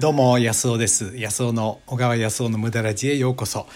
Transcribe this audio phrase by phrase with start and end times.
[0.00, 1.12] どうも安尾です。
[1.18, 3.66] 安尾の小川康尾の無駄ラジへようこそ。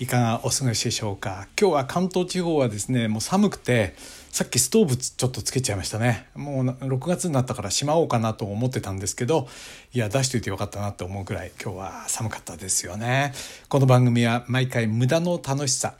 [0.00, 1.46] いかがお過ごしでしょうか？
[1.56, 3.94] 今日は関東地方はですねもう寒くて
[4.32, 6.26] さっきストーブちょっとつけちゃいましたね。
[6.34, 9.46] もう6月になったからしまおうかなと思ってたんですけど
[9.92, 13.32] いや出しといてよかったなって思うくらい今日は寒かったですよね。
[13.68, 15.94] この番組は毎回無駄の楽しさ。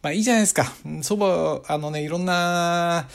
[0.00, 0.72] まあいいじゃないですか。
[1.02, 3.08] そばあのねいろんな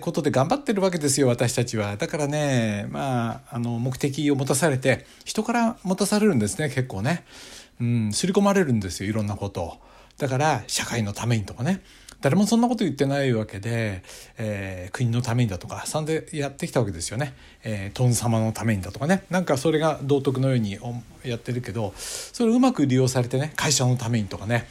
[0.00, 1.96] ことで頑張ってるわけですよ私たちは。
[1.96, 7.24] だからねまああの目的を持たされて人から持たされるんですね結構ね。
[7.80, 9.62] うん刷り込まれるんですよいろんなこと。
[9.62, 9.78] を
[10.18, 11.82] だから社会のためにとかね。
[12.20, 14.02] 誰もそんなこと言ってないわけで、
[14.38, 19.24] えー、国のためにだとかさんでやってきたわけですよね、えー、ト様のためにだとかね。
[19.28, 20.78] なんかそれが道徳のように
[21.22, 24.66] やってるけどそれをうまく利用されてね会社のためにとかね。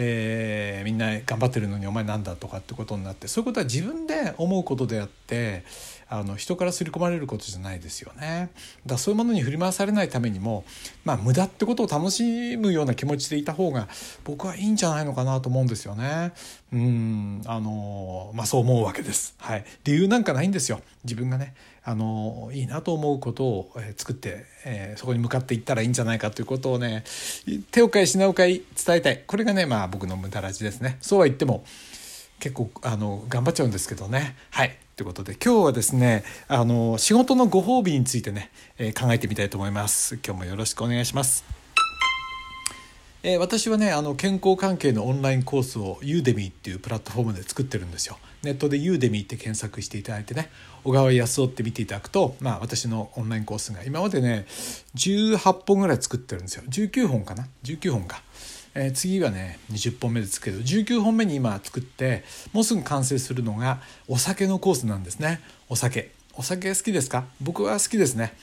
[0.00, 5.64] えー、みんな頑張ってるのにお前なんだとかってことになってそういうことは自分で思うことであって
[6.10, 8.50] あの人から刷り込まれることじゃないですよね。
[8.86, 10.64] だそういうものに振り回されないためにも、
[11.04, 13.88] まあ、無駄ってことを楽しむような気持ちでいた方が
[14.24, 16.32] 僕はいいんじゃないのかなと思うんですよね。
[16.72, 19.34] うんあのまあそう思うわけです。
[19.38, 20.80] はい、理由なんかないんですよ。
[21.04, 27.04] 自分がねあのいいなと思うことを、え作って、えー、そこに向かっていったらいいんじゃないかということをね
[27.70, 30.98] 手を変え品を変え伝えたいこれがねまあ僕の無駄ラジですね。
[31.00, 31.64] そうは言っても
[32.40, 34.36] 結構あの頑張っちゃうんですけどね。
[34.50, 40.16] はいということで今日はですねあの仕事のご褒美についてね、えー、考えてみたいと思います。
[40.16, 41.44] 今日もよろしくお願いします。
[43.22, 48.18] えー、私はねあの健康関係のオンラインコースをユーデミーっていうプラットフォームで作ってるんですよ。
[48.42, 50.50] ネットでユーデミーって検索していただいてね
[50.82, 54.46] 小川康夫って見ていただくと、まあ、私のオンラインコースが今までね
[54.96, 56.64] 18本ぐらい作ってるんですよ。
[56.68, 58.20] 19本かな？19本か。
[58.74, 65.40] えー、次はね20本目ですけど19本目に今作ってもうすぐ完成するのがお酒のコースなんですね。
[65.68, 66.12] お酒。
[66.34, 67.24] お酒好きですか？
[67.40, 68.34] 僕は好きですね。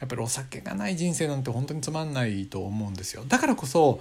[0.00, 3.24] やっぱりお酒がない人生なんて本当につまんないと思うんですよ。
[3.28, 4.00] だからこそ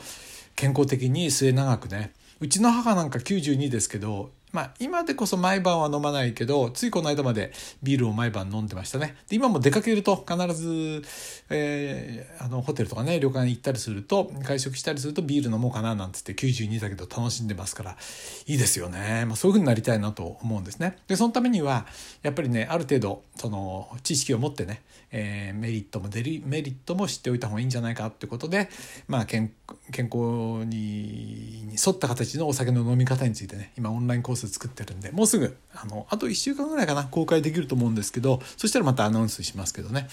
[0.55, 9.15] 健康的に末永くねうちの母なんか92ですけどまあ、今でこそ毎晩は飲まないけどついこの間までビールを毎晩飲んでましたね。
[9.29, 11.03] で今も出かけると必ず、
[11.49, 17.97] えー、あのホテルとかね旅館行ったりすると外食したりするとビール飲もうかななんつって92だけど楽しんでますから
[18.45, 20.97] いいですよね、まあ、そういうふうになりたいなと思うんですね。
[21.07, 21.85] でそのためには
[22.21, 24.81] やっぱりねある程度その知識を持ってね、
[25.11, 28.69] えー、メリットもデリメリットも知っておいた方がいいんじゃないかってことで、
[29.07, 29.53] まあ健、
[29.91, 40.07] 健康に沿った形のお酒の飲み方についてね今オンラインコースス作ってるんでもうすぐあのあと1週間ぐらいかな公開できると思うんですけどそしたらまたアナウンスしますけどね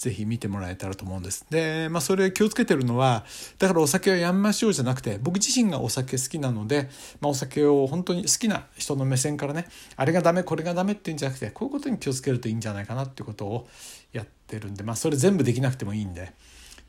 [0.00, 1.44] 是非見てもらえたらと思うんです。
[1.50, 3.26] で、まあそれ気をつけてるのは、
[3.58, 6.88] だからお酒はやめましょうじゃなくて、僕自身がお酒好きなので、
[7.20, 9.66] まあお酒を本当に好きな人の目線からね、
[9.96, 13.68] あれがダメ、これがダメっていうんじゃなくて、こういうことに気をつけるといいんじゃないかなってことを
[14.14, 16.32] やってるんで、まあそれ全部できなくてもいいんで、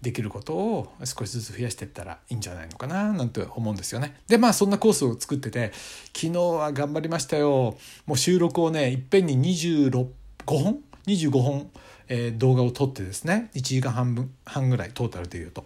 [0.01, 4.15] できることを少しずつ増やしていったらいいんじゃないのかななんて思うんですよね。
[4.27, 5.71] でまあそんなコースを作ってて
[6.15, 7.77] 昨日は頑張りましたよ。
[8.05, 10.07] もう収録をねいっぺんに26
[10.45, 11.69] 5本25本、
[12.07, 15.65] えー、動画を撮ってですね1時間半分半ぐらいトータルでいうと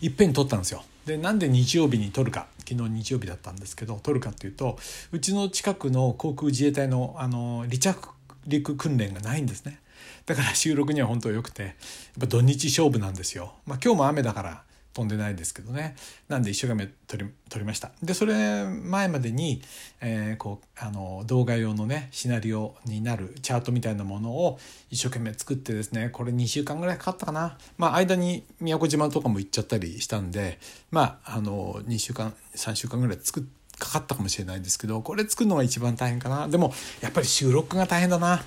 [0.00, 0.84] いっぺんに撮ったんですよ。
[1.06, 4.78] でなんで日曜日に撮るか昨日日曜日だったんですけど撮るかっていうと
[5.10, 8.10] うちの近くの航空自衛隊のあの離着
[8.46, 9.80] 陸訓練がないんですね。
[10.28, 11.72] だから収録には本当良くてやっ
[12.20, 13.54] ぱ土日勝負なんですよ。
[13.64, 14.62] まあ、今日も雨だから
[14.92, 15.96] 飛んでないですけどね。
[16.28, 17.92] なんで一生懸命撮り撮りました。
[18.02, 19.62] でそれ前までに、
[20.02, 24.58] えー、こうあの動画用のねシナリオになるチャートみたいなものを
[24.90, 27.56] 一生懸命作ってですねこれ2週間ぐらいかかったかな。
[27.78, 30.58] まあ間に宮古島とかも行っちゃったりしたんで
[30.90, 36.48] まああの2週間3週間ぐらい作かかったかもしれないですけどこれ作るのが一番大変かな。
[36.48, 38.42] でもやっぱり収録が大変だな。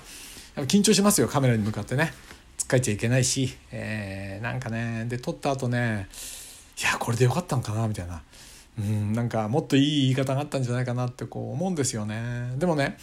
[0.56, 2.12] 緊張しますよカメラに向かってね。
[2.58, 5.06] つっかえちゃいけないし、えー、なんかね。
[5.08, 6.08] で撮った後ね
[6.80, 8.22] いやこれでよかったのかなみたいな。
[8.78, 12.52] うんなんかもっといい言い方があったんじゃないかなってこう思うんですよね。
[12.56, 12.96] でもね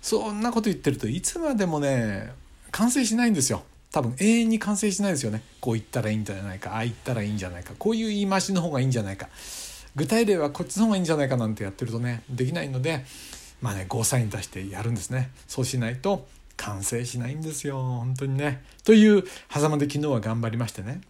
[0.00, 2.32] そんなこと言ってるといつまでもね
[2.70, 3.62] 完成しないんですよ。
[3.90, 5.42] 多分永遠に完成しないですよね。
[5.60, 9.28] こう言ったらいいんじゃないかああ言ったらいいんじゃないかこういう言い回しの方がいいんじゃないか。
[9.94, 13.04] 具体例はこっちの方がいいんじゃないかなんてやってるとねできないので
[13.60, 15.30] まあねゴーサイン出してやるんですね。
[15.46, 16.26] そうしないと
[16.62, 18.64] 完成しないんですよ本当にね。
[18.84, 21.00] という狭間で昨日は頑張りましてね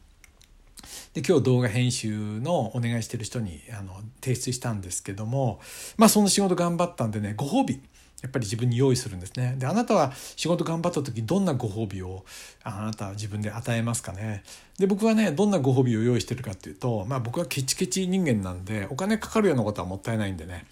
[1.14, 5.60] で今日動画編集のお願いしてる人にあの提出したんですけども
[5.96, 7.80] まあその仕事頑張ったんでねご褒美
[8.22, 9.56] やっぱり自分に用意するんですね。
[9.58, 12.24] であなたは仕事頑張った時どんなご褒美を
[12.62, 14.44] あなたは自分で与えますかね。
[14.78, 20.66] で僕はねどんなご褒美を用意してるかっていうとまあ僕はケチケチ人間なんでお金かかるようなことはもったいないんでね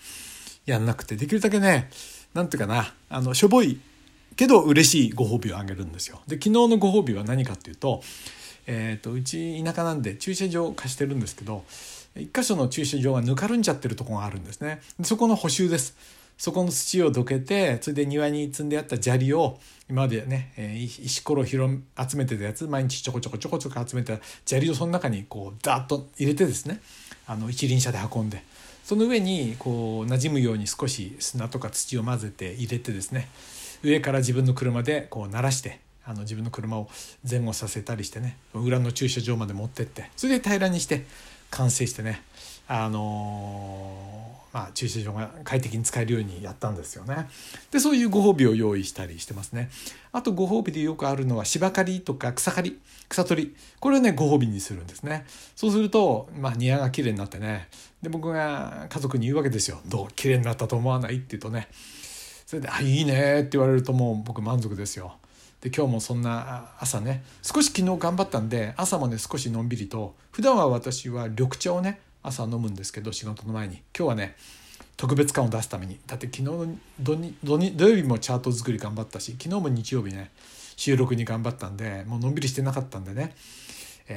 [0.65, 1.91] やんなくてできるだけね
[2.35, 3.81] なんていうかなあのしょぼい
[4.41, 6.19] けど嬉しいご褒美をあげるんですよ。
[6.27, 8.01] で昨日のご褒美は何かっていうと、
[8.67, 11.63] えーと、うち田舎なんで駐車場貸してるんですけど
[12.17, 15.95] 一箇所の駐車場がぬかるんじゃってるとこがあるんですねそこの補修です
[16.39, 19.59] そこの土をどけてそれで庭に積んであった砂利を
[19.91, 24.15] 今までね、えー、石ころ拾集めてたやつ毎日ちょこちょこちょこちょこ集めた
[24.47, 26.81] 砂利をその中にこうダーッと入れてですね
[27.27, 28.43] あの一輪車で運んで
[28.85, 33.29] その上にこう馴染むように少し砂とか土を混ぜて入れてですね
[33.83, 36.89] 上から自分の車でこう鳴らしてあの自分の車を
[37.29, 41.05] 前後させたりしてね裏の駐車場まで持ってってそれで平らにして
[41.51, 42.23] 完成してね
[42.73, 47.29] あのー、まあ、駐車場が快適に使えるようにやったんですよね。
[47.73, 49.71] でそういうご褒美を用意したりしてますね。
[50.13, 55.27] あとご褒美でよくあるのは芝刈りとか草刈り草取りこれをねご褒美にするんですね。
[55.57, 57.69] そうすると、まあ、庭が綺麗になってね
[58.03, 61.67] で僕が家族に言うわけですよ「どう綺麗になったと思わない?」って言うとね
[62.51, 65.19] それで「あいいね」って言われるともう僕満足ですよ。
[65.61, 74.35] で今日もそんな朝ね少し昨日頑張ったんで朝もね少しのんびりと普段は私は緑茶をね朝飲むんですけど仕事の前に今日はね
[74.97, 80.33] 特別感を出すためにだって昨日の土土土曜日もチャート作り頑張ったし昨日も日曜日ね
[80.75, 83.37] 収録に頑張ったんでもうのんびりしてなかったんでね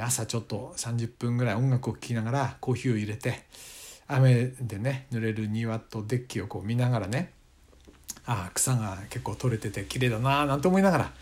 [0.02, 3.44] 朝ちょっと30分ぐらい音楽を聴きながらコーヒーを入れて
[4.08, 7.32] 雨でね濡れる庭とデッキをこう見ながらね
[8.26, 11.14] あ草が結構取れてて綺麗だななんて思いながら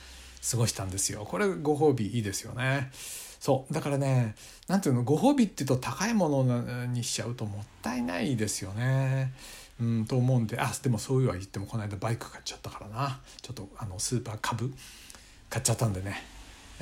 [0.50, 1.25] 過ごしたんですよ。
[1.25, 2.92] これご褒美いいですよね。
[3.39, 3.74] そう。
[3.74, 4.36] だからね
[4.68, 9.33] 何ていうのご褒美っていうと高いものにしちゃうともったいないですよね。
[9.80, 13.19] うん、と思うんであでもそういうは言ってもこの間バイク買っちゃったからな。
[13.42, 14.71] ちょっとあのスーパー株
[15.50, 16.21] 買っちゃったんでね。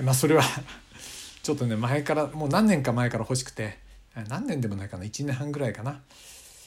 [0.01, 0.43] まあそれは
[1.43, 3.79] ちょっとね前からもう何年か前から欲しくて
[4.27, 5.03] 何年でもないかな。
[5.03, 6.01] 1年半ぐらいかな。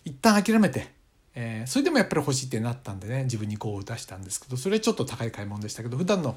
[0.04, 0.88] 一旦諦めて、
[1.34, 6.36] えー、それでもやっぱり欲しいってなったんでね自分にこう出したんですけどそれはちょっと高い買い物でしたけど普段の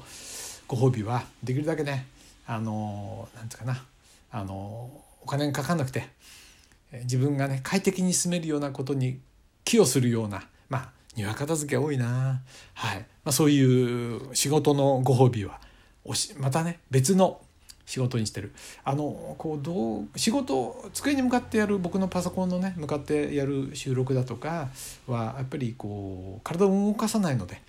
[0.66, 2.06] ご褒美はできるだけね
[2.46, 3.82] あのなんつうかな
[4.30, 4.90] あの
[5.22, 6.08] お金がかかんなくて
[7.02, 9.20] 自分がね快適に住めるようなことに
[9.64, 12.42] 寄与するようなまあ庭片付け多いな。
[12.74, 15.60] はい、まあ、そういう仕事のご褒美は
[16.04, 17.40] おしまたね別の
[17.86, 18.52] 仕事にしてる。
[18.84, 24.68] あのこうどう仕事机に向かってやる僕のパソコンのね向かってやる収録だとか
[25.06, 27.62] はやっぱりこう体を動かさないので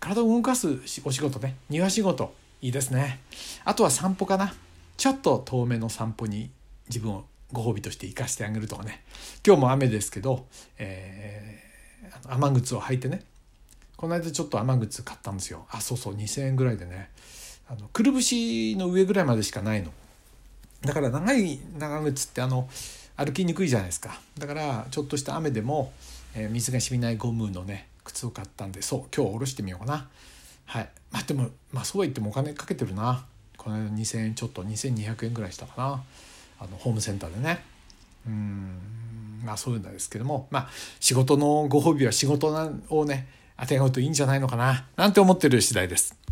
[0.00, 3.20] 体を動かすお仕事ね庭仕事いいですね。
[3.64, 4.54] あとは散歩かな。
[4.96, 6.50] ちょっと遠めの散歩に
[6.88, 9.04] 自分をご褒美として生かしてあげるとかね。
[9.46, 10.46] 今日も雨ですけど、
[10.78, 13.22] えー、雨靴を履いてね。
[13.96, 15.66] この間ちょっと雨靴買ったんですよ。
[15.70, 17.10] あそうそう2,000円ぐらいでね。
[17.68, 19.92] あのくるぶしの上ぐらいまでしかないの。
[20.82, 22.68] だから長い長靴ってあの
[23.16, 24.20] 歩きにくいじゃないですか。
[24.38, 25.92] だからちょっとした雨でも、
[26.34, 30.08] えー、水が染みないゴムのね靴を買ったんでそう今日下ろしてみようかな。
[30.66, 30.88] はい。
[31.10, 33.24] まあでもまあそうは言ってもお金かけてるな。
[33.56, 36.04] この間2,000円ちょっと2,200円ぐらいしたかな。
[36.60, 37.64] あのホームセンターでね。
[38.26, 38.78] うん
[39.44, 40.46] まあそういうんですけども。
[40.50, 40.68] まあ
[41.00, 42.48] 仕事のご褒美は仕事
[42.90, 43.26] をね
[43.56, 44.86] あてがうといいんじゃないのかな。
[44.96, 46.25] なんて思ってる次第です。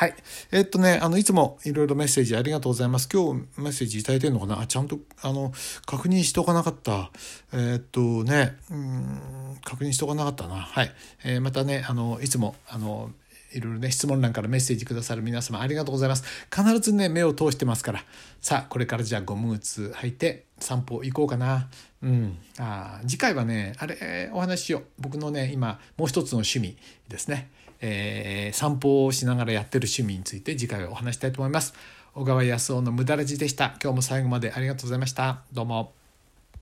[0.00, 0.14] はい。
[0.50, 3.06] えっとね、あの、いつもいろいろメッセージありがとうございます。
[3.12, 4.58] 今日メッセージいただいてるのかな？
[4.58, 5.52] あ、ちゃんと、あの、
[5.84, 7.10] 確認しておかなかった。
[7.52, 10.54] えっとね、うん、確認しておかなかったな。
[10.54, 10.90] はい。
[11.22, 13.10] えー、またね、あの、いつも、あの、
[13.52, 16.24] いろいろね、質問欄からメッセージくださる皆様ありがとうございます。
[16.54, 18.04] 必ずね、目を通してますから。
[18.40, 21.68] さあ、これからじゃあゴム靴履いて散歩行こうかな。
[22.02, 22.38] うん。
[22.58, 24.84] あ次回はね、あれ、お話しよう。
[24.98, 26.76] 僕のね、今、もう一つの趣味
[27.08, 27.50] ですね。
[27.80, 31.74] えー、散歩をしながらやってる趣味について次回はお話したいと思います。
[32.14, 33.76] 小川康夫の無駄ラジでした。
[33.82, 35.42] 今日も最後までありがとうございました。
[35.52, 35.99] どうも。